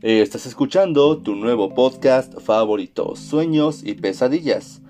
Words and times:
Estás 0.00 0.46
escuchando 0.46 1.18
tu 1.18 1.34
nuevo 1.34 1.74
podcast 1.74 2.38
favorito, 2.38 3.16
Sueños 3.16 3.82
y 3.82 3.94
Pesadillas. 3.94 4.80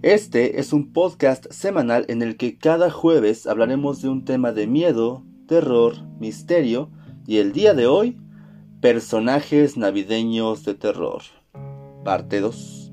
Este 0.00 0.58
es 0.58 0.72
un 0.72 0.94
podcast 0.94 1.44
semanal 1.52 2.06
en 2.08 2.22
el 2.22 2.38
que 2.38 2.56
cada 2.56 2.90
jueves 2.90 3.46
hablaremos 3.46 4.00
de 4.00 4.08
un 4.08 4.24
tema 4.24 4.52
de 4.52 4.66
miedo, 4.66 5.22
terror, 5.46 5.96
misterio 6.18 6.88
y 7.26 7.36
el 7.38 7.52
día 7.52 7.74
de 7.74 7.86
hoy, 7.86 8.16
personajes 8.80 9.76
navideños 9.76 10.64
de 10.64 10.72
terror. 10.72 11.20
Parte 12.02 12.40
2. 12.40 12.90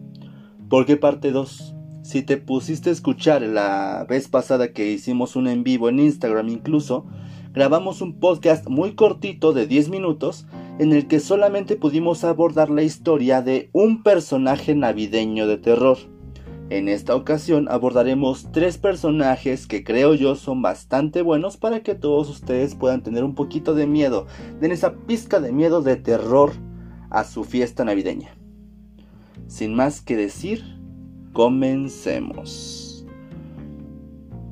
¿Por 0.69 0.85
qué 0.85 0.97
parte 0.97 1.31
2? 1.31 1.73
Si 2.03 2.21
te 2.21 2.35
pusiste 2.35 2.89
a 2.89 2.93
escuchar 2.93 3.43
la 3.43 4.05
vez 4.09 4.27
pasada 4.27 4.73
que 4.73 4.91
hicimos 4.91 5.37
un 5.37 5.47
en 5.47 5.63
vivo 5.63 5.87
en 5.87 6.01
Instagram 6.01 6.49
incluso, 6.49 7.05
grabamos 7.53 8.01
un 8.01 8.19
podcast 8.19 8.67
muy 8.67 8.93
cortito 8.95 9.53
de 9.53 9.67
10 9.67 9.87
minutos 9.87 10.45
en 10.79 10.93
el 10.93 11.07
que 11.07 11.19
solamente 11.19 11.75
pudimos 11.75 12.23
abordar 12.23 12.69
la 12.69 12.83
historia 12.83 13.41
de 13.41 13.69
un 13.73 14.03
personaje 14.03 14.75
navideño 14.75 15.47
de 15.47 15.57
terror. 15.57 15.97
En 16.69 16.87
esta 16.87 17.15
ocasión 17.15 17.67
abordaremos 17.69 18.47
tres 18.53 18.77
personajes 18.77 19.67
que 19.67 19.83
creo 19.83 20.13
yo 20.13 20.35
son 20.35 20.61
bastante 20.61 21.21
buenos 21.21 21.57
para 21.57 21.83
que 21.83 21.95
todos 21.95 22.29
ustedes 22.29 22.75
puedan 22.75 23.03
tener 23.03 23.25
un 23.25 23.35
poquito 23.35 23.75
de 23.75 23.87
miedo, 23.87 24.25
den 24.61 24.71
esa 24.71 24.93
pizca 24.93 25.41
de 25.41 25.51
miedo 25.51 25.81
de 25.81 25.97
terror 25.97 26.53
a 27.09 27.25
su 27.25 27.43
fiesta 27.43 27.83
navideña. 27.83 28.29
Sin 29.47 29.75
más 29.75 29.99
que 29.99 30.15
decir, 30.15 30.63
comencemos. 31.33 33.05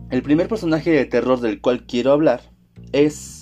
El 0.10 0.24
primer 0.24 0.50
personaje 0.50 0.92
de 0.92 1.06
terror 1.06 1.40
del 1.40 1.62
cual 1.62 1.86
quiero 1.86 2.12
hablar 2.12 2.42
es 2.92 3.39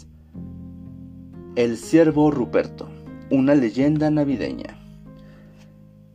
el 1.58 1.78
ciervo 1.78 2.30
Ruperto, 2.30 2.88
una 3.32 3.56
leyenda 3.56 4.12
navideña. 4.12 4.78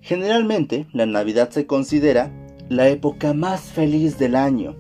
Generalmente, 0.01 0.87
la 0.93 1.05
Navidad 1.05 1.51
se 1.51 1.67
considera 1.67 2.33
la 2.69 2.89
época 2.89 3.35
más 3.35 3.63
feliz 3.63 4.21
del 4.21 4.37
año. 4.37 4.77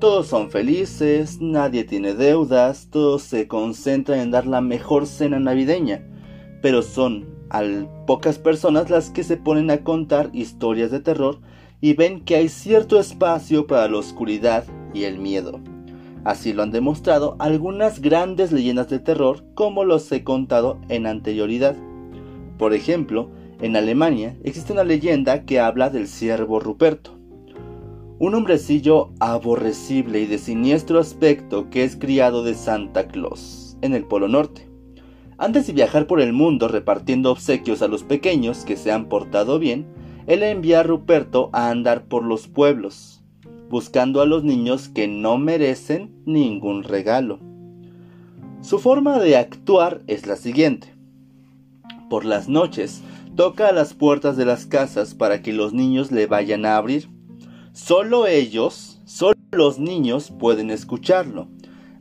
Todos 0.00 0.26
son 0.26 0.50
felices, 0.50 1.40
nadie 1.40 1.84
tiene 1.84 2.12
deudas, 2.12 2.88
todos 2.90 3.22
se 3.22 3.48
concentran 3.48 4.18
en 4.18 4.30
dar 4.30 4.46
la 4.46 4.60
mejor 4.60 5.06
cena 5.06 5.40
navideña, 5.40 6.06
pero 6.60 6.82
son 6.82 7.26
al 7.48 7.88
pocas 8.06 8.38
personas 8.38 8.90
las 8.90 9.08
que 9.08 9.24
se 9.24 9.38
ponen 9.38 9.70
a 9.70 9.82
contar 9.82 10.28
historias 10.34 10.90
de 10.90 11.00
terror 11.00 11.40
y 11.80 11.94
ven 11.94 12.22
que 12.22 12.36
hay 12.36 12.50
cierto 12.50 13.00
espacio 13.00 13.66
para 13.66 13.88
la 13.88 13.96
oscuridad 13.96 14.66
y 14.92 15.04
el 15.04 15.18
miedo. 15.18 15.71
Así 16.24 16.52
lo 16.52 16.62
han 16.62 16.70
demostrado 16.70 17.36
algunas 17.38 18.00
grandes 18.00 18.52
leyendas 18.52 18.88
de 18.88 19.00
terror 19.00 19.44
como 19.54 19.84
los 19.84 20.10
he 20.12 20.22
contado 20.22 20.78
en 20.88 21.06
anterioridad. 21.06 21.76
Por 22.58 22.74
ejemplo, 22.74 23.30
en 23.60 23.76
Alemania 23.76 24.36
existe 24.44 24.72
una 24.72 24.84
leyenda 24.84 25.44
que 25.44 25.58
habla 25.58 25.90
del 25.90 26.06
ciervo 26.06 26.60
Ruperto. 26.60 27.18
Un 28.20 28.36
hombrecillo 28.36 29.10
aborrecible 29.18 30.20
y 30.20 30.26
de 30.26 30.38
siniestro 30.38 31.00
aspecto 31.00 31.70
que 31.70 31.82
es 31.82 31.96
criado 31.96 32.44
de 32.44 32.54
Santa 32.54 33.08
Claus, 33.08 33.76
en 33.80 33.94
el 33.94 34.04
Polo 34.04 34.28
Norte. 34.28 34.68
Antes 35.38 35.66
de 35.66 35.72
viajar 35.72 36.06
por 36.06 36.20
el 36.20 36.32
mundo 36.32 36.68
repartiendo 36.68 37.32
obsequios 37.32 37.82
a 37.82 37.88
los 37.88 38.04
pequeños 38.04 38.64
que 38.64 38.76
se 38.76 38.92
han 38.92 39.08
portado 39.08 39.58
bien, 39.58 39.86
él 40.28 40.44
envía 40.44 40.80
a 40.80 40.82
Ruperto 40.84 41.50
a 41.52 41.70
andar 41.70 42.04
por 42.04 42.22
los 42.22 42.46
pueblos, 42.46 43.21
buscando 43.72 44.20
a 44.20 44.26
los 44.26 44.44
niños 44.44 44.90
que 44.90 45.08
no 45.08 45.38
merecen 45.38 46.14
ningún 46.26 46.84
regalo. 46.84 47.40
Su 48.60 48.78
forma 48.78 49.18
de 49.18 49.38
actuar 49.38 50.02
es 50.08 50.26
la 50.26 50.36
siguiente. 50.36 50.94
Por 52.10 52.26
las 52.26 52.50
noches, 52.50 53.00
toca 53.34 53.68
a 53.68 53.72
las 53.72 53.94
puertas 53.94 54.36
de 54.36 54.44
las 54.44 54.66
casas 54.66 55.14
para 55.14 55.40
que 55.40 55.54
los 55.54 55.72
niños 55.72 56.12
le 56.12 56.26
vayan 56.26 56.66
a 56.66 56.76
abrir. 56.76 57.08
Solo 57.72 58.26
ellos, 58.26 59.00
solo 59.06 59.38
los 59.52 59.78
niños 59.78 60.30
pueden 60.38 60.70
escucharlo. 60.70 61.48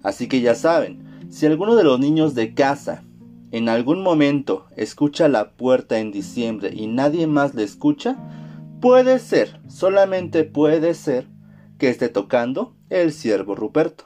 Así 0.04 0.28
que 0.28 0.42
ya 0.42 0.56
saben, 0.56 1.30
si 1.30 1.46
alguno 1.46 1.78
de 1.78 1.86
los 1.86 2.02
niños 2.02 2.36
de 2.36 2.54
casa 2.54 3.06
en 3.52 3.70
algún 3.70 4.04
momento 4.04 4.66
escucha 4.76 5.30
la 5.30 5.52
puerta 5.52 6.00
en 6.00 6.12
diciembre 6.12 6.74
y 6.76 6.88
nadie 6.88 7.28
más 7.28 7.56
le 7.56 7.64
escucha, 7.64 8.18
puede 8.82 9.20
ser, 9.20 9.62
solamente 9.70 10.44
puede 10.44 10.96
ser, 10.96 11.31
que 11.82 11.90
esté 11.90 12.10
tocando 12.10 12.76
el 12.92 13.12
ciervo 13.12 13.56
Ruperto. 13.56 14.04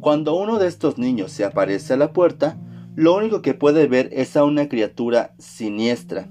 Cuando 0.00 0.34
uno 0.36 0.58
de 0.58 0.68
estos 0.68 0.96
niños 0.96 1.30
se 1.32 1.44
aparece 1.44 1.92
a 1.92 1.96
la 1.98 2.14
puerta, 2.14 2.58
lo 2.96 3.14
único 3.14 3.42
que 3.42 3.52
puede 3.52 3.86
ver 3.88 4.08
es 4.10 4.34
a 4.34 4.44
una 4.44 4.70
criatura 4.70 5.34
siniestra, 5.38 6.30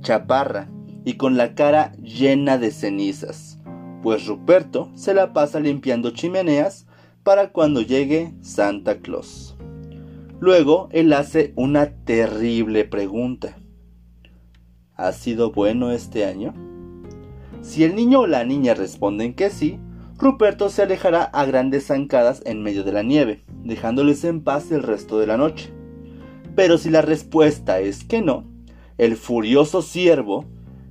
chaparra 0.00 0.70
y 1.04 1.18
con 1.18 1.36
la 1.36 1.54
cara 1.54 1.92
llena 2.00 2.56
de 2.56 2.70
cenizas, 2.70 3.58
pues 4.02 4.26
Ruperto 4.26 4.90
se 4.94 5.12
la 5.12 5.34
pasa 5.34 5.60
limpiando 5.60 6.12
chimeneas 6.12 6.86
para 7.22 7.52
cuando 7.52 7.82
llegue 7.82 8.32
Santa 8.40 9.00
Claus. 9.00 9.58
Luego 10.40 10.88
él 10.90 11.12
hace 11.12 11.52
una 11.54 11.90
terrible 12.06 12.86
pregunta. 12.86 13.58
¿Ha 14.94 15.12
sido 15.12 15.52
bueno 15.52 15.92
este 15.92 16.24
año? 16.24 16.73
Si 17.64 17.82
el 17.82 17.96
niño 17.96 18.20
o 18.20 18.26
la 18.26 18.44
niña 18.44 18.74
responden 18.74 19.32
que 19.32 19.48
sí, 19.48 19.78
Ruperto 20.18 20.68
se 20.68 20.82
alejará 20.82 21.24
a 21.24 21.46
grandes 21.46 21.86
zancadas 21.86 22.42
en 22.44 22.62
medio 22.62 22.84
de 22.84 22.92
la 22.92 23.02
nieve, 23.02 23.42
dejándoles 23.64 24.22
en 24.24 24.44
paz 24.44 24.70
el 24.70 24.82
resto 24.82 25.18
de 25.18 25.26
la 25.26 25.38
noche. 25.38 25.72
Pero 26.54 26.76
si 26.76 26.90
la 26.90 27.00
respuesta 27.00 27.80
es 27.80 28.04
que 28.04 28.20
no, 28.20 28.44
el 28.98 29.16
furioso 29.16 29.80
ciervo 29.80 30.44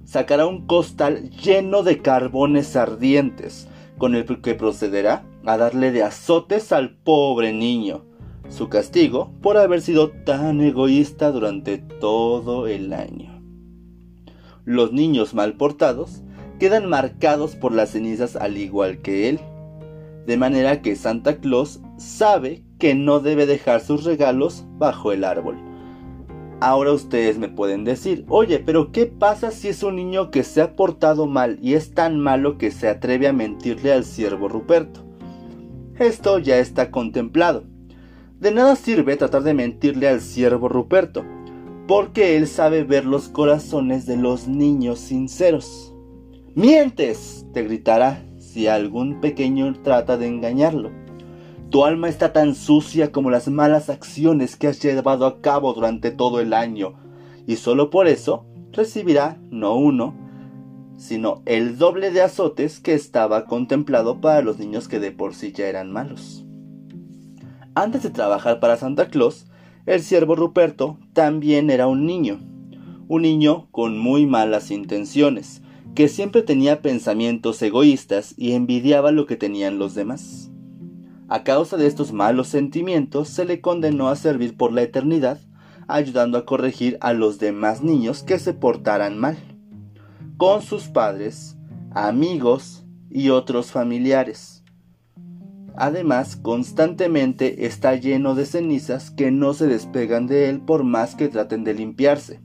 sacará 0.03 0.47
un 0.47 0.65
costal 0.65 1.29
lleno 1.29 1.83
de 1.83 2.01
carbones 2.01 2.75
ardientes, 2.75 3.67
con 3.99 4.15
el 4.15 4.41
que 4.41 4.55
procederá 4.55 5.23
a 5.45 5.57
darle 5.57 5.91
de 5.91 6.01
azotes 6.01 6.71
al 6.71 6.95
pobre 6.95 7.53
niño, 7.53 8.03
su 8.49 8.67
castigo 8.69 9.31
por 9.43 9.57
haber 9.57 9.81
sido 9.83 10.09
tan 10.09 10.59
egoísta 10.59 11.31
durante 11.31 11.77
todo 11.77 12.65
el 12.65 12.93
año. 12.93 13.43
Los 14.65 14.91
niños 14.91 15.35
mal 15.35 15.53
portados 15.53 16.22
quedan 16.63 16.87
marcados 16.87 17.57
por 17.57 17.73
las 17.73 17.89
cenizas 17.89 18.37
al 18.37 18.57
igual 18.57 18.99
que 18.99 19.27
él. 19.27 19.41
De 20.25 20.37
manera 20.37 20.81
que 20.81 20.95
Santa 20.95 21.35
Claus 21.35 21.81
sabe 21.97 22.63
que 22.79 22.95
no 22.95 23.19
debe 23.19 23.45
dejar 23.45 23.81
sus 23.81 24.05
regalos 24.05 24.63
bajo 24.77 25.11
el 25.11 25.25
árbol. 25.25 25.57
Ahora 26.61 26.93
ustedes 26.93 27.37
me 27.37 27.49
pueden 27.49 27.83
decir, 27.83 28.23
oye, 28.29 28.59
pero 28.59 28.93
¿qué 28.93 29.07
pasa 29.07 29.51
si 29.51 29.67
es 29.67 29.83
un 29.83 29.97
niño 29.97 30.31
que 30.31 30.43
se 30.43 30.61
ha 30.61 30.77
portado 30.77 31.27
mal 31.27 31.59
y 31.61 31.73
es 31.73 31.93
tan 31.93 32.17
malo 32.17 32.57
que 32.57 32.71
se 32.71 32.87
atreve 32.87 33.27
a 33.27 33.33
mentirle 33.33 33.91
al 33.91 34.05
siervo 34.05 34.47
Ruperto? 34.47 35.01
Esto 35.99 36.39
ya 36.39 36.59
está 36.59 36.91
contemplado. 36.91 37.65
De 38.39 38.51
nada 38.51 38.77
sirve 38.77 39.17
tratar 39.17 39.43
de 39.43 39.53
mentirle 39.53 40.07
al 40.07 40.21
siervo 40.21 40.69
Ruperto, 40.69 41.25
porque 41.89 42.37
él 42.37 42.47
sabe 42.47 42.85
ver 42.85 43.03
los 43.03 43.27
corazones 43.27 44.05
de 44.05 44.15
los 44.15 44.47
niños 44.47 44.99
sinceros. 44.99 45.92
Mientes, 46.55 47.47
te 47.51 47.63
gritará 47.63 48.23
si 48.37 48.67
algún 48.67 49.21
pequeño 49.21 49.73
trata 49.81 50.17
de 50.17 50.27
engañarlo. 50.27 50.91
Tu 51.71 51.83
alma 51.83 52.09
está 52.09 52.31
tan 52.31 52.53
sucia 52.53 53.11
como 53.11 53.31
las 53.31 53.47
malas 53.47 53.89
acciones 53.89 54.55
que 54.55 54.67
has 54.67 54.79
llevado 54.79 55.25
a 55.25 55.41
cabo 55.41 55.73
durante 55.73 56.11
todo 56.11 56.39
el 56.41 56.53
año, 56.53 56.93
y 57.47 57.55
solo 57.55 57.89
por 57.89 58.07
eso 58.07 58.45
recibirá 58.71 59.39
no 59.49 59.75
uno, 59.75 60.13
sino 60.95 61.41
el 61.47 61.79
doble 61.79 62.11
de 62.11 62.21
azotes 62.21 62.79
que 62.79 62.93
estaba 62.93 63.45
contemplado 63.45 64.21
para 64.21 64.43
los 64.43 64.59
niños 64.59 64.87
que 64.87 64.99
de 64.99 65.11
por 65.11 65.33
sí 65.33 65.53
ya 65.53 65.65
eran 65.65 65.91
malos. 65.91 66.45
Antes 67.73 68.03
de 68.03 68.11
trabajar 68.11 68.59
para 68.59 68.77
Santa 68.77 69.07
Claus, 69.07 69.47
el 69.87 70.01
siervo 70.03 70.35
Ruperto 70.35 70.99
también 71.13 71.71
era 71.71 71.87
un 71.87 72.05
niño, 72.05 72.41
un 73.07 73.23
niño 73.23 73.69
con 73.71 73.97
muy 73.97 74.27
malas 74.27 74.69
intenciones, 74.69 75.62
que 75.95 76.07
siempre 76.07 76.41
tenía 76.41 76.81
pensamientos 76.81 77.61
egoístas 77.61 78.33
y 78.37 78.53
envidiaba 78.53 79.11
lo 79.11 79.25
que 79.27 79.35
tenían 79.35 79.77
los 79.77 79.93
demás. 79.93 80.49
A 81.27 81.43
causa 81.43 81.77
de 81.77 81.87
estos 81.87 82.13
malos 82.13 82.47
sentimientos 82.47 83.29
se 83.29 83.45
le 83.45 83.61
condenó 83.61 84.09
a 84.09 84.15
servir 84.15 84.57
por 84.57 84.73
la 84.73 84.81
eternidad, 84.81 85.39
ayudando 85.87 86.37
a 86.37 86.45
corregir 86.45 86.97
a 87.01 87.13
los 87.13 87.39
demás 87.39 87.83
niños 87.83 88.23
que 88.23 88.39
se 88.39 88.53
portaran 88.53 89.17
mal, 89.17 89.37
con 90.37 90.61
sus 90.61 90.87
padres, 90.87 91.57
amigos 91.91 92.85
y 93.09 93.29
otros 93.29 93.71
familiares. 93.71 94.63
Además, 95.75 96.35
constantemente 96.35 97.65
está 97.65 97.95
lleno 97.95 98.35
de 98.35 98.45
cenizas 98.45 99.09
que 99.09 99.31
no 99.31 99.53
se 99.53 99.67
despegan 99.67 100.27
de 100.27 100.49
él 100.49 100.61
por 100.61 100.83
más 100.83 101.15
que 101.15 101.29
traten 101.29 101.63
de 101.63 101.73
limpiarse. 101.73 102.41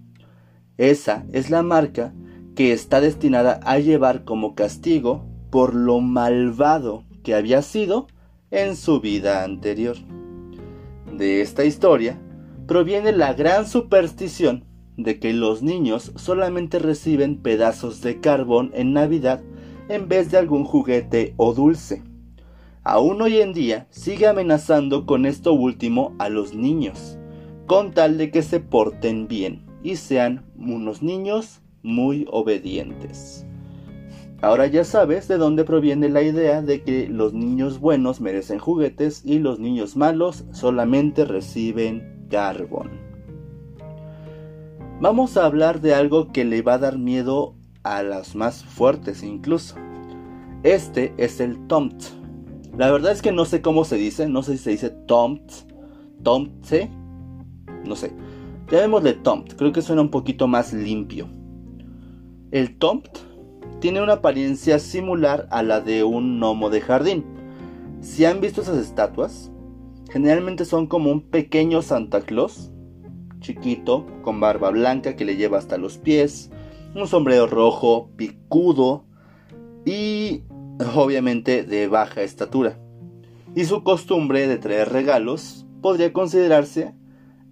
Esa 0.79 1.27
es 1.33 1.51
la 1.51 1.63
marca 1.63 2.15
que 2.59 2.73
está 2.73 3.01
destinada 3.01 3.61
a 3.63 3.79
llevar 3.79 4.25
como 4.25 4.57
castigo 4.57 5.25
por 5.49 5.77
lo 5.77 6.01
malvado 6.01 7.05
que 7.23 7.37
había 7.37 7.63
sido 7.63 8.09
en 8.51 8.75
su 8.75 9.01
vida 9.01 9.45
anterior. 9.45 9.95
De 11.17 11.41
esta 11.41 11.65
historia 11.65 12.21
proviene 12.67 13.13
la 13.13 13.33
gran 13.33 13.69
superstición 13.69 14.65
de 14.97 15.21
que 15.21 15.33
los 15.33 15.63
niños 15.63 16.11
solamente 16.17 16.81
reciben 16.81 17.37
pedazos 17.37 18.01
de 18.01 18.19
carbón 18.19 18.73
en 18.75 18.93
Navidad 18.93 19.41
en 19.89 20.09
vez 20.09 20.33
de 20.33 20.39
algún 20.39 20.65
juguete 20.65 21.35
o 21.37 21.55
dulce. 21.55 22.03
Aún 22.83 23.23
hoy 23.23 23.41
en 23.41 23.53
día 23.53 23.87
sigue 23.91 24.27
amenazando 24.27 25.07
con 25.07 25.27
esto 25.27 25.53
último 25.53 26.17
a 26.19 26.29
los 26.29 26.55
niños, 26.55 27.19
con 27.67 27.93
tal 27.93 28.19
de 28.19 28.33
que 28.33 28.43
se 28.43 28.59
porten 28.59 29.29
bien 29.29 29.65
y 29.85 29.95
sean 29.95 30.45
unos 30.57 31.03
niños 31.03 31.61
muy 31.83 32.27
obedientes. 32.31 33.47
Ahora 34.41 34.69
ya 34.69 34.85
sabes 34.85 35.27
de 35.27 35.37
dónde 35.37 35.65
proviene 35.65 36.09
la 36.09 36.23
idea 36.23 36.63
de 36.63 36.83
que 36.83 37.09
los 37.09 37.35
niños 37.35 37.81
buenos 37.81 38.21
merecen 38.21 38.61
juguetes 38.61 39.23
y 39.25 39.41
los 39.41 39.59
niños 39.59 39.97
malos 39.97 40.45
solamente 40.53 41.25
reciben 41.25 42.27
carbón. 42.31 42.91
Vamos 45.01 45.37
a 45.37 45.45
hablar 45.45 45.81
de 45.81 45.95
algo 45.95 46.33
que 46.33 46.45
le 46.45 46.63
va 46.63 46.75
a 46.75 46.79
dar 46.79 46.99
miedo 46.99 47.57
a 47.83 48.03
las 48.03 48.37
más 48.37 48.65
fuertes 48.65 49.25
incluso. 49.25 49.75
Este 50.63 51.15
es 51.17 51.41
el 51.41 51.67
tomt. 51.67 52.03
La 52.77 52.91
verdad 52.93 53.13
es 53.13 53.23
que 53.23 53.33
no 53.33 53.45
sé 53.45 53.61
cómo 53.61 53.85
se 53.85 53.97
dice, 53.97 54.29
no 54.29 54.43
sé 54.43 54.57
si 54.57 54.65
se 54.65 54.71
dice 54.71 54.91
tomt, 54.91 55.51
tomte, 56.23 56.91
no 57.85 57.97
sé. 57.97 58.13
Llamémosle 58.71 59.15
tomt, 59.15 59.55
creo 59.55 59.73
que 59.73 59.83
suena 59.83 60.03
un 60.03 60.11
poquito 60.11 60.47
más 60.47 60.73
limpio. 60.73 61.29
El 62.51 62.79
tomt 62.79 63.09
tiene 63.81 64.03
una 64.03 64.15
apariencia 64.15 64.79
similar 64.79 65.47
a 65.51 65.63
la 65.63 65.81
de 65.81 66.03
un 66.03 66.39
gnomo 66.39 66.71
de 66.71 66.81
jardín. 66.81 67.25
Si 68.01 68.25
han 68.25 68.41
visto 68.41 68.63
esas 68.63 68.79
estatuas, 68.79 69.53
generalmente 70.11 70.65
son 70.65 70.87
como 70.87 71.13
un 71.13 71.21
pequeño 71.21 71.83
Santa 71.83 72.23
Claus 72.23 72.71
chiquito, 73.41 74.07
con 74.23 74.41
barba 74.41 74.71
blanca 74.71 75.15
que 75.15 75.25
le 75.25 75.37
lleva 75.37 75.59
hasta 75.59 75.79
los 75.79 75.99
pies, 75.99 76.51
un 76.95 77.07
sombrero 77.07 77.47
rojo, 77.47 78.11
picudo 78.17 79.05
y 79.85 80.43
obviamente 80.95 81.65
de 81.65 81.87
baja 81.89 82.23
estatura. 82.23 82.79
Y 83.55 83.65
su 83.65 83.83
costumbre 83.83 84.47
de 84.47 84.59
traer 84.59 84.91
regalos 84.91 85.67
podría 85.83 86.13
considerarse 86.13 86.95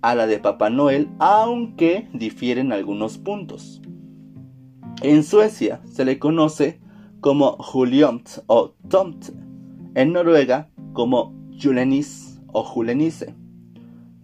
a 0.03 0.15
la 0.15 0.27
de 0.27 0.39
Papá 0.39 0.71
Noel, 0.71 1.09
aunque 1.19 2.09
difieren 2.13 2.73
algunos 2.73 3.19
puntos. 3.19 3.81
En 5.03 5.23
Suecia 5.25 5.83
se 5.85 6.07
le 6.07 6.19
conoce 6.19 6.81
como 7.21 7.59
Juliomt 7.59 8.29
o 8.47 8.75
Tomt, 8.89 9.27
en 9.95 10.13
Noruega 10.15 10.71
como 10.95 11.35
Julenis 11.63 12.41
o 12.47 12.63
Julenice, 12.63 13.35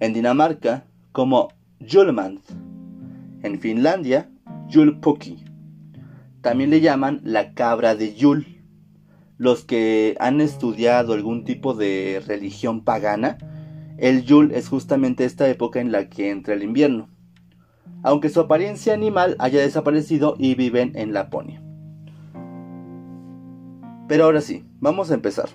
en 0.01 0.15
Dinamarca 0.15 0.87
como 1.13 1.49
Julmand. 1.87 2.41
En 3.43 3.61
Finlandia, 3.61 4.31
Julpuki. 4.73 5.45
También 6.41 6.71
le 6.71 6.81
llaman 6.81 7.21
la 7.23 7.53
cabra 7.53 7.95
de 7.95 8.15
Yul. 8.15 8.47
Los 9.37 9.65
que 9.65 10.17
han 10.21 10.41
estudiado 10.41 11.13
algún 11.13 11.45
tipo 11.45 11.75
de 11.75 12.23
religión 12.27 12.83
pagana, 12.83 13.37
el 13.99 14.25
Yul 14.25 14.53
es 14.53 14.69
justamente 14.69 15.27
esta 15.27 15.49
época 15.51 15.81
en 15.81 15.93
la 15.93 16.09
que 16.09 16.31
entra 16.31 16.55
el 16.55 16.63
invierno. 16.63 17.12
Aunque 18.03 18.29
su 18.29 18.41
apariencia 18.41 18.95
animal 18.95 19.37
haya 19.39 19.61
desaparecido 19.61 20.35
y 20.39 20.55
viven 20.55 20.93
en 20.97 21.13
Laponia. 21.13 21.63
Pero 24.09 24.25
ahora 24.25 24.41
sí, 24.41 24.65
vamos 24.81 25.11
a 25.11 25.15
empezar. 25.15 25.49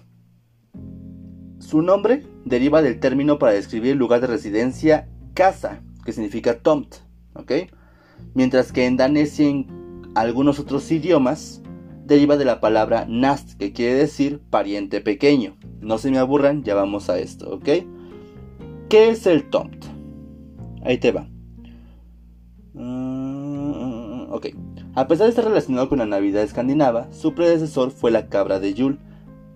Su 1.59 1.81
nombre 1.81 2.25
deriva 2.45 2.81
del 2.81 2.99
término 2.99 3.39
para 3.39 3.51
describir 3.51 3.91
el 3.91 3.97
lugar 3.97 4.21
de 4.21 4.27
residencia 4.27 5.09
casa, 5.33 5.81
que 6.05 6.13
significa 6.13 6.59
tomt, 6.59 6.95
¿ok? 7.33 7.51
Mientras 8.33 8.71
que 8.71 8.85
en 8.85 8.97
danés 8.97 9.39
y 9.39 9.47
en 9.47 10.11
algunos 10.15 10.59
otros 10.59 10.91
idiomas 10.91 11.61
deriva 12.05 12.37
de 12.37 12.45
la 12.45 12.59
palabra 12.59 13.05
nast, 13.07 13.57
que 13.57 13.73
quiere 13.73 13.95
decir 13.95 14.41
pariente 14.49 15.01
pequeño. 15.01 15.57
No 15.81 15.97
se 15.97 16.09
me 16.09 16.17
aburran, 16.17 16.63
ya 16.63 16.73
vamos 16.73 17.09
a 17.09 17.19
esto, 17.19 17.53
¿ok? 17.53 17.69
¿Qué 18.89 19.09
es 19.09 19.27
el 19.27 19.49
tomt? 19.49 19.85
Ahí 20.83 20.97
te 20.97 21.11
va. 21.11 21.27
Mm, 22.77 24.31
ok. 24.31 24.47
A 24.95 25.07
pesar 25.07 25.25
de 25.25 25.29
estar 25.31 25.45
relacionado 25.45 25.89
con 25.89 25.99
la 25.99 26.05
Navidad 26.05 26.43
escandinava, 26.43 27.11
su 27.11 27.33
predecesor 27.33 27.91
fue 27.91 28.11
la 28.11 28.27
cabra 28.29 28.59
de 28.59 28.73
Yule, 28.73 28.99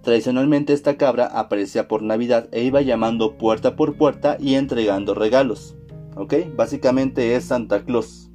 Tradicionalmente 0.01 0.73
esta 0.73 0.97
cabra 0.97 1.27
aparecía 1.27 1.88
por 1.88 2.01
Navidad 2.01 2.50
e 2.51 2.63
iba 2.63 2.81
llamando 2.81 3.38
puerta 3.38 3.75
por 3.75 3.97
puerta 3.97 4.35
y 4.39 4.56
entregando 4.56 5.13
regalos. 5.13 5.75
¿Ok? 6.15 6.33
Básicamente 6.56 7.35
es 7.35 7.45
Santa 7.45 7.85
Claus. 7.85 8.29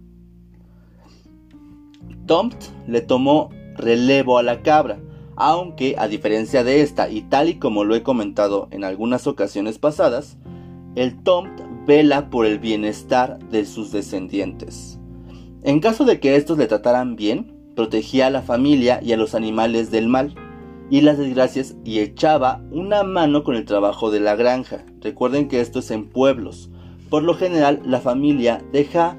Tomt 2.26 2.56
le 2.86 3.00
tomó 3.00 3.50
relevo 3.76 4.38
a 4.38 4.42
la 4.42 4.62
cabra, 4.62 5.00
aunque 5.34 5.96
a 5.98 6.08
diferencia 6.08 6.64
de 6.64 6.80
esta 6.80 7.10
y 7.10 7.22
tal 7.22 7.48
y 7.48 7.58
como 7.58 7.84
lo 7.84 7.94
he 7.94 8.02
comentado 8.02 8.68
en 8.70 8.84
algunas 8.84 9.26
ocasiones 9.26 9.78
pasadas, 9.78 10.38
el 10.94 11.22
Tomt 11.22 11.60
vela 11.86 12.30
por 12.30 12.46
el 12.46 12.58
bienestar 12.58 13.38
de 13.50 13.64
sus 13.64 13.92
descendientes. 13.92 14.98
En 15.62 15.80
caso 15.80 16.04
de 16.04 16.20
que 16.20 16.36
estos 16.36 16.58
le 16.58 16.66
trataran 16.66 17.16
bien, 17.16 17.52
protegía 17.74 18.26
a 18.26 18.30
la 18.30 18.42
familia 18.42 19.00
y 19.02 19.12
a 19.12 19.16
los 19.16 19.34
animales 19.34 19.90
del 19.90 20.08
mal 20.08 20.34
y 20.90 21.00
las 21.00 21.18
desgracias 21.18 21.76
y 21.84 21.98
echaba 21.98 22.62
una 22.70 23.02
mano 23.02 23.44
con 23.44 23.54
el 23.54 23.64
trabajo 23.64 24.10
de 24.10 24.20
la 24.20 24.36
granja. 24.36 24.84
Recuerden 25.00 25.48
que 25.48 25.60
esto 25.60 25.80
es 25.80 25.90
en 25.90 26.08
pueblos. 26.08 26.70
Por 27.10 27.22
lo 27.22 27.34
general 27.34 27.80
la 27.84 28.00
familia 28.00 28.62
deja 28.72 29.16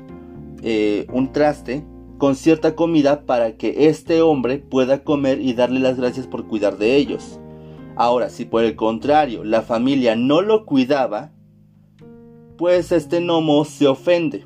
eh, 0.63 1.07
un 1.11 1.31
traste 1.31 1.85
con 2.17 2.35
cierta 2.35 2.75
comida 2.75 3.25
para 3.25 3.57
que 3.57 3.87
este 3.87 4.21
hombre 4.21 4.57
pueda 4.57 5.03
comer 5.03 5.39
y 5.39 5.53
darle 5.53 5.79
las 5.79 5.97
gracias 5.97 6.27
por 6.27 6.47
cuidar 6.47 6.77
de 6.77 6.95
ellos. 6.95 7.39
Ahora, 7.95 8.29
si 8.29 8.45
por 8.45 8.63
el 8.63 8.75
contrario 8.75 9.43
la 9.43 9.61
familia 9.61 10.15
no 10.15 10.41
lo 10.41 10.65
cuidaba, 10.65 11.31
pues 12.57 12.92
este 12.92 13.19
gnomo 13.19 13.65
se 13.65 13.88
ofende. 13.88 14.45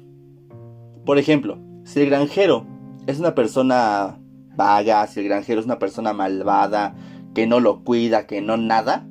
Por 1.05 1.17
ejemplo, 1.17 1.57
si 1.85 2.01
el 2.01 2.07
granjero 2.07 2.65
es 3.07 3.19
una 3.19 3.33
persona 3.33 4.19
vaga, 4.55 5.07
si 5.07 5.21
el 5.21 5.27
granjero 5.27 5.59
es 5.59 5.65
una 5.65 5.79
persona 5.79 6.13
malvada, 6.13 6.95
que 7.33 7.47
no 7.47 7.59
lo 7.59 7.83
cuida, 7.83 8.27
que 8.27 8.41
no 8.41 8.57
nada, 8.57 9.07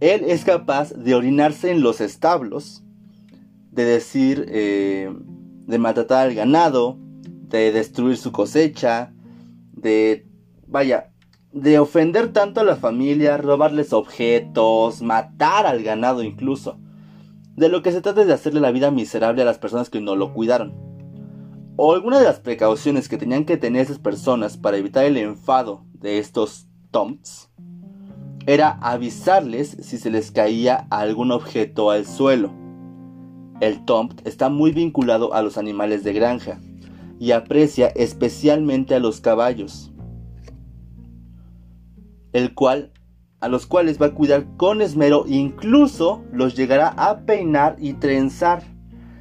él 0.00 0.24
es 0.26 0.44
capaz 0.44 0.92
de 0.92 1.14
orinarse 1.14 1.70
en 1.70 1.80
los 1.80 2.00
establos, 2.00 2.82
de 3.70 3.84
decir, 3.84 4.46
eh, 4.48 5.10
de 5.66 5.78
maltratar 5.78 6.28
al 6.28 6.34
ganado, 6.34 6.98
de 7.48 7.72
destruir 7.72 8.16
su 8.16 8.30
cosecha, 8.30 9.12
de, 9.72 10.28
vaya, 10.66 11.10
de 11.52 11.78
ofender 11.78 12.32
tanto 12.32 12.60
a 12.60 12.64
la 12.64 12.76
familia, 12.76 13.36
robarles 13.36 13.92
objetos, 13.92 15.02
matar 15.02 15.66
al 15.66 15.82
ganado 15.82 16.22
incluso. 16.22 16.78
De 17.56 17.68
lo 17.68 17.82
que 17.82 17.92
se 17.92 18.00
trata 18.00 18.22
es 18.22 18.26
de 18.26 18.32
hacerle 18.32 18.60
la 18.60 18.72
vida 18.72 18.90
miserable 18.90 19.42
a 19.42 19.44
las 19.44 19.58
personas 19.58 19.90
que 19.90 20.00
no 20.00 20.16
lo 20.16 20.32
cuidaron. 20.32 20.74
O 21.76 21.92
alguna 21.92 22.18
de 22.18 22.24
las 22.24 22.40
precauciones 22.40 23.08
que 23.08 23.18
tenían 23.18 23.44
que 23.44 23.56
tener 23.56 23.82
esas 23.82 23.98
personas 23.98 24.56
para 24.56 24.76
evitar 24.76 25.04
el 25.04 25.16
enfado 25.16 25.84
de 25.92 26.18
estos 26.18 26.68
tomts 26.90 27.50
era 28.46 28.78
avisarles 28.82 29.76
si 29.80 29.98
se 29.98 30.10
les 30.10 30.30
caía 30.30 30.86
algún 30.90 31.32
objeto 31.32 31.90
al 31.90 32.06
suelo. 32.06 32.52
El 33.60 33.84
tomt 33.84 34.26
está 34.26 34.48
muy 34.48 34.72
vinculado 34.72 35.32
a 35.32 35.42
los 35.42 35.56
animales 35.56 36.04
de 36.04 36.12
granja 36.12 36.60
y 37.18 37.30
aprecia 37.30 37.86
especialmente 37.88 38.94
a 38.94 39.00
los 39.00 39.20
caballos, 39.20 39.92
el 42.32 42.52
cual 42.54 42.92
a 43.44 43.48
los 43.48 43.66
cuales 43.66 44.00
va 44.00 44.06
a 44.06 44.14
cuidar 44.14 44.46
con 44.56 44.80
esmero, 44.80 45.26
incluso 45.28 46.24
los 46.32 46.56
llegará 46.56 46.94
a 46.96 47.26
peinar 47.26 47.76
y 47.78 47.92
trenzar. 47.92 48.62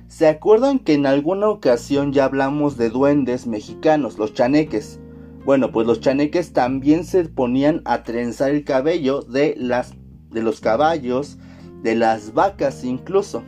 ¿Se 0.08 0.28
acuerdan 0.28 0.80
que 0.80 0.94
en 0.94 1.06
alguna 1.06 1.50
ocasión 1.50 2.14
ya 2.14 2.24
hablamos 2.24 2.78
de 2.78 2.90
duendes 2.90 3.48
mexicanos, 3.48 4.18
los 4.18 4.34
chaneques? 4.34 5.02
Bueno, 5.44 5.74
pues 5.74 5.86
los 5.86 6.00
chaneques 6.00 6.54
también 6.54 7.04
se 7.04 7.26
ponían 7.26 7.82
a 7.84 8.04
trenzar 8.04 8.52
el 8.52 8.64
cabello 8.64 9.24
de, 9.24 9.56
las, 9.58 9.94
de 10.32 10.42
los 10.42 10.62
caballos, 10.62 11.38
de 11.82 11.96
las 11.96 12.34
vacas 12.34 12.86
incluso. 12.86 13.44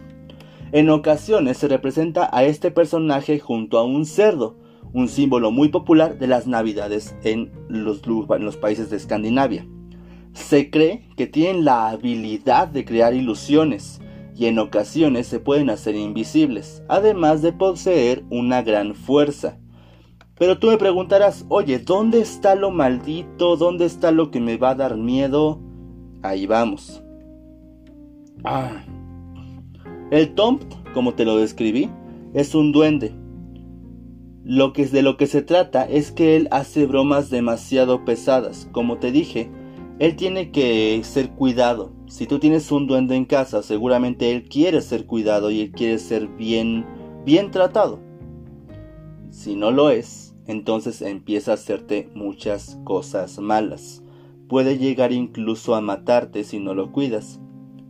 En 0.74 0.90
ocasiones 0.90 1.56
se 1.56 1.70
representa 1.70 2.30
a 2.34 2.44
este 2.44 2.70
personaje 2.70 3.40
junto 3.40 3.78
a 3.78 3.86
un 3.86 4.06
cerdo, 4.06 4.58
un 4.92 5.08
símbolo 5.08 5.52
muy 5.52 5.70
popular 5.70 6.20
de 6.20 6.28
las 6.28 6.48
navidades 6.48 7.16
en 7.24 7.54
los, 7.70 8.02
en 8.06 8.44
los 8.44 8.58
países 8.58 8.90
de 8.90 8.98
Escandinavia. 8.98 9.66
Se 10.36 10.70
cree 10.70 11.08
que 11.16 11.28
tienen 11.28 11.64
la 11.64 11.90
habilidad 11.90 12.68
de 12.68 12.84
crear 12.84 13.14
ilusiones 13.16 14.02
y 14.36 14.48
en 14.48 14.60
ocasiones 14.60 15.28
se 15.28 15.40
pueden 15.40 15.70
hacer 15.70 15.96
invisibles, 15.96 16.84
además 16.90 17.42
de 17.42 17.54
poseer 17.54 18.26
una 18.30 18.62
gran 18.62 18.96
fuerza. 18.96 19.58
Pero 20.38 20.60
tú 20.60 20.68
me 20.68 20.78
preguntarás, 20.78 21.46
oye, 21.48 21.80
¿dónde 21.80 22.20
está 22.20 22.54
lo 22.56 22.70
maldito? 22.70 23.56
¿Dónde 23.56 23.86
está 23.86 24.12
lo 24.12 24.30
que 24.30 24.42
me 24.42 24.58
va 24.58 24.72
a 24.72 24.76
dar 24.76 24.98
miedo? 24.98 25.62
Ahí 26.22 26.46
vamos. 26.46 27.02
Ah. 28.44 28.84
El 30.12 30.36
Tompt, 30.36 30.76
como 30.94 31.14
te 31.14 31.24
lo 31.24 31.38
describí, 31.38 31.90
es 32.34 32.54
un 32.54 32.74
duende. 32.74 33.16
Lo 34.44 34.74
que 34.74 34.86
de 34.86 35.02
lo 35.02 35.16
que 35.16 35.28
se 35.28 35.42
trata 35.42 35.86
es 35.86 36.12
que 36.12 36.36
él 36.36 36.50
hace 36.52 36.86
bromas 36.86 37.30
demasiado 37.30 38.04
pesadas. 38.04 38.68
Como 38.74 38.98
te 38.98 39.14
dije, 39.14 39.50
él 40.00 40.16
tiene 40.16 40.52
que 40.52 41.00
ser 41.04 41.32
cuidado. 41.32 41.94
Si 42.08 42.28
tú 42.28 42.40
tienes 42.40 42.72
un 42.72 42.88
duende 42.88 43.16
en 43.16 43.26
casa, 43.26 43.64
seguramente 43.64 44.32
él 44.32 44.44
quiere 44.50 44.82
ser 44.82 45.06
cuidado 45.06 45.52
y 45.52 45.62
él 45.62 45.72
quiere 45.72 46.00
ser 46.00 46.28
bien 46.28 46.86
bien 47.26 47.50
tratado. 47.50 48.00
Si 49.32 49.56
no 49.56 49.72
lo 49.72 49.90
es, 49.90 50.36
entonces 50.48 51.02
empieza 51.02 51.52
a 51.52 51.56
hacerte 51.56 52.10
muchas 52.14 52.80
cosas 52.84 53.40
malas. 53.40 54.04
Puede 54.48 54.78
llegar 54.78 55.12
incluso 55.12 55.76
a 55.76 55.82
matarte 55.82 56.44
si 56.44 56.60
no 56.60 56.76
lo 56.76 56.92
cuidas. 56.92 57.40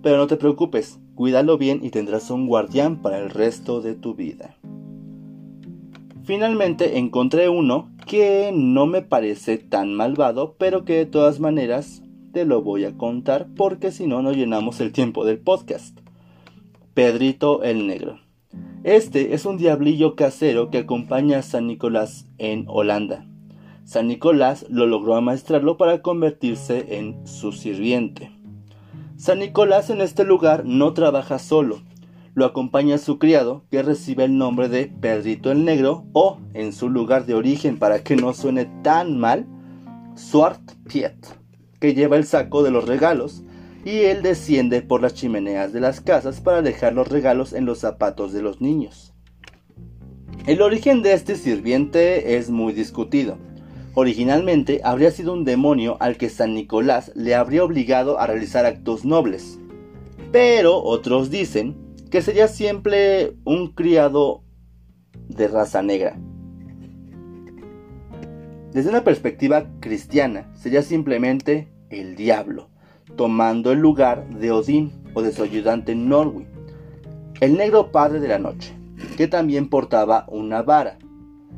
Pero 0.02 0.18
no 0.18 0.28
te 0.28 0.38
preocupes, 0.38 1.00
cuídalo 1.16 1.58
bien 1.58 1.84
y 1.84 1.90
tendrás 1.90 2.32
un 2.32 2.48
guardián 2.48 3.02
para 3.02 3.20
el 3.20 3.30
resto 3.30 3.82
de 3.82 3.96
tu 3.96 4.16
vida. 4.16 4.58
Finalmente 6.24 6.98
encontré 6.98 7.50
uno 7.50 7.92
que 8.06 8.52
no 8.54 8.86
me 8.86 9.02
parece 9.02 9.58
tan 9.58 9.94
malvado, 9.94 10.56
pero 10.58 10.86
que 10.86 10.94
de 10.94 11.06
todas 11.06 11.40
maneras 11.40 12.04
te 12.32 12.46
lo 12.46 12.62
voy 12.62 12.86
a 12.86 12.98
contar 12.98 13.48
porque 13.56 13.92
si 13.92 14.08
no 14.08 14.22
no 14.22 14.32
llenamos 14.32 14.80
el 14.80 14.92
tiempo 14.92 15.26
del 15.26 15.40
podcast. 15.40 16.00
Pedrito 16.94 17.64
el 17.64 17.88
Negro. 17.88 18.20
Este 18.84 19.34
es 19.34 19.46
un 19.46 19.58
diablillo 19.58 20.16
casero 20.16 20.70
que 20.70 20.78
acompaña 20.80 21.40
a 21.40 21.42
San 21.42 21.68
Nicolás 21.68 22.28
en 22.38 22.66
Holanda. 22.68 23.26
San 23.84 24.08
Nicolás 24.08 24.66
lo 24.70 24.86
logró 24.86 25.16
amaestrarlo 25.16 25.78
para 25.78 26.02
convertirse 26.02 26.98
en 26.98 27.26
su 27.26 27.52
sirviente. 27.52 28.32
San 29.18 29.40
Nicolás 29.40 29.90
en 29.90 30.02
este 30.02 30.24
lugar 30.24 30.66
no 30.66 30.94
trabaja 30.94 31.40
solo, 31.40 31.82
lo 32.36 32.46
acompaña 32.46 32.98
su 32.98 33.18
criado, 33.18 33.64
que 33.72 33.82
recibe 33.82 34.26
el 34.26 34.38
nombre 34.38 34.68
de 34.68 34.88
Pedrito 34.88 35.52
el 35.52 35.64
Negro, 35.64 36.06
o, 36.12 36.38
en 36.54 36.74
su 36.74 36.90
lugar 36.90 37.26
de 37.26 37.34
origen 37.34 37.80
para 37.80 38.04
que 38.04 38.18
no 38.18 38.34
suene 38.34 38.66
tan 38.84 39.18
mal, 39.18 39.48
Swart 40.16 40.74
Piet, 40.88 41.16
que 41.80 41.94
lleva 41.94 42.18
el 42.18 42.26
saco 42.26 42.62
de 42.62 42.72
los 42.72 42.88
regalos, 42.88 43.44
y 43.86 44.00
él 44.00 44.22
desciende 44.22 44.82
por 44.82 45.02
las 45.02 45.14
chimeneas 45.14 45.72
de 45.72 45.80
las 45.80 46.02
casas 46.02 46.42
para 46.42 46.62
dejar 46.62 46.94
los 46.94 47.08
regalos 47.08 47.54
en 47.54 47.66
los 47.66 47.80
zapatos 47.80 48.34
de 48.34 48.42
los 48.42 48.60
niños. 48.60 49.14
El 50.46 50.62
origen 50.62 51.04
de 51.04 51.14
este 51.14 51.36
sirviente 51.36 52.36
es 52.36 52.50
muy 52.50 52.74
discutido. 52.74 53.38
Originalmente 53.94 54.82
habría 54.84 55.12
sido 55.12 55.32
un 55.32 55.46
demonio 55.46 55.96
al 56.02 56.18
que 56.18 56.30
San 56.30 56.54
Nicolás 56.54 57.14
le 57.16 57.34
habría 57.34 57.64
obligado 57.64 58.20
a 58.20 58.28
realizar 58.28 58.66
actos 58.66 59.06
nobles. 59.06 59.58
Pero 60.32 60.84
otros 60.84 61.30
dicen 61.30 61.86
que 62.16 62.22
sería 62.22 62.48
siempre 62.48 63.36
un 63.44 63.74
criado 63.74 64.42
de 65.28 65.50
raza 65.50 65.82
negra. 65.82 66.18
Desde 68.72 68.90
una 68.90 69.04
perspectiva 69.04 69.66
cristiana, 69.82 70.50
sería 70.56 70.82
simplemente 70.82 71.68
el 71.90 72.16
diablo, 72.16 72.70
tomando 73.18 73.74
el 73.74 73.80
lugar 73.80 74.30
de 74.30 74.50
Odín 74.52 74.94
o 75.14 75.22
de 75.22 75.34
su 75.34 75.44
ayudante 75.44 75.94
Norwin, 75.94 76.48
el 77.42 77.58
negro 77.58 77.92
padre 77.92 78.22
de 78.22 78.30
la 78.30 78.40
noche, 78.40 78.74
que 79.18 79.28
también 79.28 79.70
portaba 79.70 80.26
una 80.30 80.62
vara. 80.62 80.98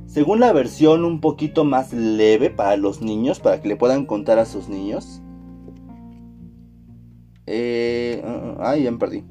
Según 0.07 0.39
la 0.39 0.53
versión 0.53 1.05
un 1.05 1.21
poquito 1.21 1.65
más 1.65 1.93
leve 1.93 2.49
para 2.49 2.77
los 2.77 3.03
niños, 3.03 3.39
para 3.39 3.61
que 3.61 3.67
le 3.67 3.75
puedan 3.75 4.07
contar 4.07 4.39
a 4.39 4.45
sus 4.45 4.69
niños. 4.69 5.21
Eh, 7.45 8.23
ay, 8.59 8.81
ya 8.81 8.91
me 8.91 8.97
perdí. 8.97 9.23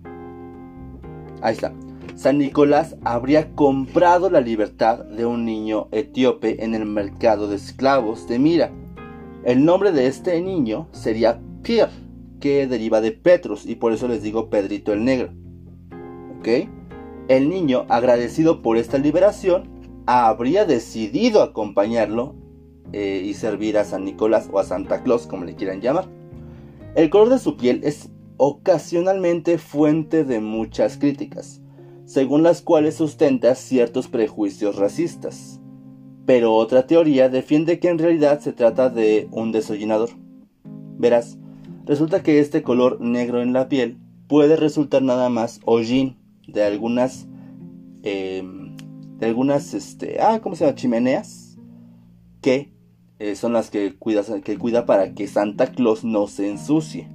Ahí 1.46 1.52
está. 1.52 1.72
San 2.16 2.38
Nicolás 2.38 2.96
habría 3.04 3.54
comprado 3.54 4.30
la 4.30 4.40
libertad 4.40 5.04
de 5.04 5.26
un 5.26 5.44
niño 5.44 5.86
etíope 5.92 6.64
en 6.64 6.74
el 6.74 6.86
mercado 6.86 7.46
de 7.46 7.54
esclavos 7.54 8.26
de 8.26 8.40
Mira. 8.40 8.72
El 9.44 9.64
nombre 9.64 9.92
de 9.92 10.08
este 10.08 10.40
niño 10.42 10.88
sería 10.90 11.40
Pierre 11.62 11.92
que 12.40 12.66
deriva 12.66 13.00
de 13.00 13.12
Petrus 13.12 13.64
y 13.64 13.76
por 13.76 13.92
eso 13.92 14.08
les 14.08 14.24
digo 14.24 14.50
Pedrito 14.50 14.92
el 14.92 15.04
Negro. 15.04 15.28
El 17.28 17.48
niño, 17.48 17.86
agradecido 17.88 18.60
por 18.60 18.76
esta 18.76 18.98
liberación, 18.98 19.68
habría 20.06 20.64
decidido 20.64 21.42
acompañarlo 21.42 22.34
eh, 22.92 23.22
y 23.24 23.34
servir 23.34 23.78
a 23.78 23.84
San 23.84 24.04
Nicolás 24.04 24.48
o 24.52 24.58
a 24.58 24.64
Santa 24.64 25.04
Claus, 25.04 25.28
como 25.28 25.44
le 25.44 25.54
quieran 25.54 25.80
llamar. 25.80 26.06
El 26.96 27.08
color 27.08 27.28
de 27.28 27.38
su 27.38 27.56
piel 27.56 27.82
es 27.84 28.10
ocasionalmente 28.36 29.58
fuente 29.58 30.24
de 30.24 30.40
muchas 30.40 30.96
críticas, 30.96 31.60
según 32.04 32.42
las 32.42 32.62
cuales 32.62 32.96
sustenta 32.96 33.54
ciertos 33.54 34.08
prejuicios 34.08 34.76
racistas. 34.76 35.60
Pero 36.24 36.54
otra 36.54 36.86
teoría 36.86 37.28
defiende 37.28 37.78
que 37.78 37.88
en 37.88 37.98
realidad 37.98 38.40
se 38.40 38.52
trata 38.52 38.90
de 38.90 39.28
un 39.30 39.52
desollinador. 39.52 40.10
Verás, 40.98 41.38
Resulta 41.86 42.24
que 42.24 42.40
este 42.40 42.62
color 42.62 43.00
negro 43.00 43.40
en 43.40 43.52
la 43.52 43.68
piel 43.68 43.96
puede 44.26 44.56
resultar 44.56 45.02
nada 45.02 45.28
más 45.28 45.60
hollín 45.64 46.16
de 46.48 46.64
algunas 46.64 47.28
em, 48.02 48.76
de 49.18 49.26
algunas 49.26 49.72
este 49.72 50.20
ah 50.20 50.40
cómo 50.42 50.56
se 50.56 50.64
llama 50.64 50.74
chimeneas 50.74 51.58
que 52.40 52.72
eh, 53.20 53.36
son 53.36 53.52
las 53.52 53.70
que 53.70 53.96
que 54.44 54.58
cuida 54.58 54.84
para 54.84 55.14
que 55.14 55.28
Santa 55.28 55.68
Claus 55.68 56.04
no 56.04 56.26
se 56.26 56.50
ensucie. 56.50 57.08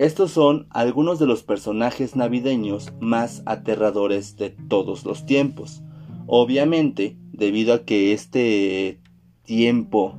Estos 0.00 0.30
son 0.30 0.66
algunos 0.70 1.18
de 1.18 1.26
los 1.26 1.42
personajes 1.42 2.16
navideños 2.16 2.90
más 3.00 3.42
aterradores 3.44 4.34
de 4.38 4.48
todos 4.48 5.04
los 5.04 5.26
tiempos. 5.26 5.82
Obviamente, 6.26 7.18
debido 7.32 7.74
a 7.74 7.84
que 7.84 8.14
este 8.14 8.98
tiempo 9.42 10.14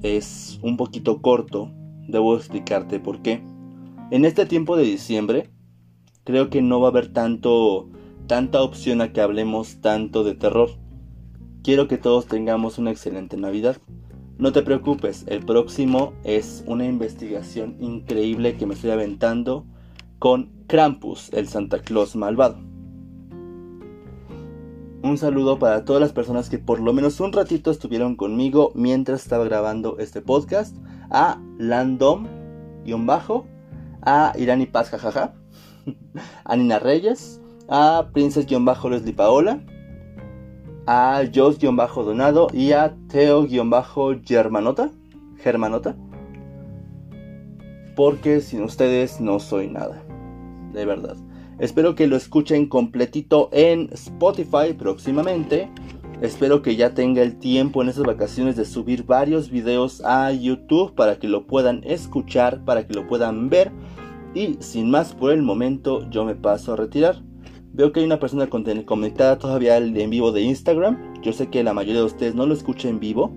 es 0.00 0.60
un 0.62 0.76
poquito 0.76 1.20
corto, 1.22 1.72
debo 2.06 2.36
explicarte 2.36 3.00
por 3.00 3.20
qué. 3.20 3.42
En 4.12 4.24
este 4.24 4.46
tiempo 4.46 4.76
de 4.76 4.84
diciembre, 4.84 5.50
creo 6.22 6.48
que 6.48 6.62
no 6.62 6.78
va 6.78 6.86
a 6.86 6.90
haber 6.92 7.12
tanto 7.12 7.88
tanta 8.28 8.62
opción 8.62 9.00
a 9.00 9.12
que 9.12 9.22
hablemos 9.22 9.80
tanto 9.80 10.22
de 10.22 10.36
terror. 10.36 10.70
Quiero 11.64 11.88
que 11.88 11.98
todos 11.98 12.26
tengamos 12.26 12.78
una 12.78 12.92
excelente 12.92 13.36
Navidad. 13.36 13.78
No 14.38 14.52
te 14.52 14.60
preocupes, 14.60 15.24
el 15.28 15.46
próximo 15.46 16.12
es 16.22 16.62
una 16.66 16.84
investigación 16.84 17.76
increíble 17.80 18.58
que 18.58 18.66
me 18.66 18.74
estoy 18.74 18.90
aventando 18.90 19.64
con 20.18 20.50
Krampus, 20.66 21.32
el 21.32 21.48
Santa 21.48 21.78
Claus 21.80 22.16
malvado. 22.16 22.58
Un 25.02 25.16
saludo 25.16 25.58
para 25.58 25.86
todas 25.86 26.02
las 26.02 26.12
personas 26.12 26.50
que 26.50 26.58
por 26.58 26.80
lo 26.80 26.92
menos 26.92 27.18
un 27.20 27.32
ratito 27.32 27.70
estuvieron 27.70 28.14
conmigo 28.14 28.72
mientras 28.74 29.22
estaba 29.22 29.44
grabando 29.44 29.96
este 29.98 30.20
podcast. 30.20 30.76
A 31.10 31.40
Landom, 31.58 32.26
bajo, 33.06 33.46
a 34.02 34.34
Irani 34.36 34.66
Paz, 34.66 34.90
jajaja, 34.90 35.34
a 36.44 36.56
Nina 36.56 36.78
Reyes, 36.78 37.40
a 37.68 38.08
Princess-Leslie 38.12 39.14
Paola, 39.14 39.60
a 40.86 41.22
Jos-Donado 41.32 42.48
y 42.52 42.72
a 42.72 42.96
Teo-Germanota, 43.08 44.90
Germanota. 45.38 45.96
Porque 47.94 48.40
sin 48.40 48.62
ustedes 48.62 49.20
no 49.20 49.40
soy 49.40 49.68
nada. 49.68 50.02
De 50.72 50.84
verdad. 50.84 51.16
Espero 51.58 51.94
que 51.94 52.06
lo 52.06 52.16
escuchen 52.16 52.68
completito 52.68 53.48
en 53.52 53.88
Spotify 53.92 54.74
próximamente. 54.76 55.70
Espero 56.20 56.62
que 56.62 56.76
ya 56.76 56.94
tenga 56.94 57.22
el 57.22 57.38
tiempo 57.38 57.82
en 57.82 57.88
estas 57.88 58.04
vacaciones 58.04 58.56
de 58.56 58.64
subir 58.64 59.04
varios 59.04 59.50
videos 59.50 60.02
a 60.04 60.32
YouTube 60.32 60.94
para 60.94 61.18
que 61.18 61.28
lo 61.28 61.46
puedan 61.46 61.82
escuchar, 61.84 62.64
para 62.64 62.86
que 62.86 62.94
lo 62.94 63.06
puedan 63.06 63.48
ver. 63.48 63.72
Y 64.34 64.56
sin 64.60 64.90
más 64.90 65.14
por 65.14 65.32
el 65.32 65.42
momento, 65.42 66.08
yo 66.10 66.24
me 66.26 66.34
paso 66.34 66.74
a 66.74 66.76
retirar. 66.76 67.22
Veo 67.76 67.92
que 67.92 68.00
hay 68.00 68.06
una 68.06 68.18
persona 68.18 68.48
conectada 68.48 69.38
todavía 69.38 69.76
en 69.76 70.08
vivo 70.08 70.32
de 70.32 70.40
Instagram. 70.40 71.20
Yo 71.20 71.34
sé 71.34 71.48
que 71.48 71.62
la 71.62 71.74
mayoría 71.74 72.00
de 72.00 72.06
ustedes 72.06 72.34
no 72.34 72.46
lo 72.46 72.54
escuchan 72.54 72.92
en 72.92 73.00
vivo, 73.00 73.36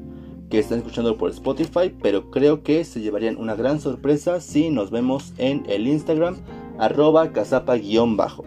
que 0.50 0.60
están 0.60 0.78
escuchando 0.78 1.18
por 1.18 1.30
Spotify, 1.32 1.94
pero 2.02 2.32
creo 2.32 2.64
que 2.64 2.86
se 2.86 3.02
llevarían 3.02 3.36
una 3.36 3.56
gran 3.56 3.82
sorpresa 3.82 4.40
si 4.40 4.70
nos 4.70 4.92
vemos 4.92 5.34
en 5.40 5.66
el 5.68 5.88
Instagram 5.88 6.38
arroba 6.78 7.34
casapa-bajo. 7.34 8.46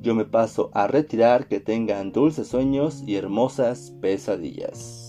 Yo 0.00 0.14
me 0.14 0.24
paso 0.24 0.70
a 0.72 0.86
retirar, 0.86 1.48
que 1.48 1.60
tengan 1.60 2.10
dulces 2.10 2.48
sueños 2.48 3.04
y 3.06 3.16
hermosas 3.16 3.92
pesadillas. 4.00 5.01